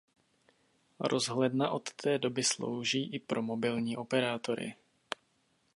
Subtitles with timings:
[0.99, 4.75] Rozhledna od té doby slouží i pro mobilní operátory.